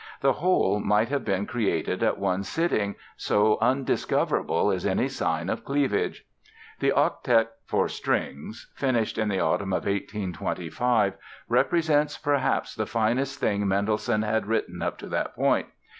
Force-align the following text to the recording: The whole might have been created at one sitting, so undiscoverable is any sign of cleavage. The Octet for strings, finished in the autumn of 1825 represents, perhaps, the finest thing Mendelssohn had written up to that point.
The 0.21 0.33
whole 0.33 0.79
might 0.79 1.09
have 1.09 1.23
been 1.23 1.45
created 1.45 2.01
at 2.01 2.17
one 2.17 2.41
sitting, 2.41 2.95
so 3.17 3.59
undiscoverable 3.61 4.71
is 4.71 4.83
any 4.83 5.07
sign 5.07 5.47
of 5.47 5.63
cleavage. 5.63 6.25
The 6.79 6.91
Octet 6.91 7.49
for 7.67 7.87
strings, 7.87 8.71
finished 8.73 9.19
in 9.19 9.29
the 9.29 9.39
autumn 9.41 9.73
of 9.73 9.85
1825 9.85 11.13
represents, 11.47 12.17
perhaps, 12.17 12.73
the 12.73 12.87
finest 12.87 13.39
thing 13.39 13.67
Mendelssohn 13.67 14.23
had 14.23 14.47
written 14.47 14.81
up 14.81 14.97
to 14.97 15.07
that 15.09 15.35
point. 15.35 15.67